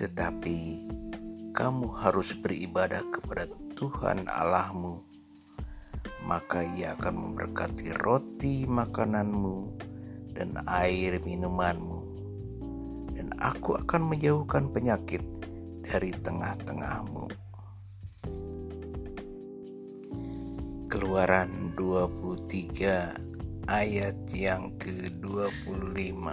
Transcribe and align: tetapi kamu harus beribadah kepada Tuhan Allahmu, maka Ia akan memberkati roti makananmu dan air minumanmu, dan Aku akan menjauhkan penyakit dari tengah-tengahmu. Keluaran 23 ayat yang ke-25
tetapi 0.00 0.80
kamu 1.52 1.92
harus 2.00 2.32
beribadah 2.40 3.04
kepada 3.12 3.44
Tuhan 3.76 4.24
Allahmu, 4.32 5.04
maka 6.24 6.64
Ia 6.64 6.96
akan 6.96 7.36
memberkati 7.36 7.92
roti 8.00 8.64
makananmu 8.64 9.76
dan 10.32 10.56
air 10.64 11.20
minumanmu, 11.20 12.00
dan 13.12 13.28
Aku 13.44 13.76
akan 13.76 14.08
menjauhkan 14.08 14.72
penyakit 14.72 15.20
dari 15.84 16.16
tengah-tengahmu. 16.16 17.28
Keluaran 20.88 21.76
23 21.76 23.68
ayat 23.68 24.16
yang 24.32 24.72
ke-25 24.80 26.24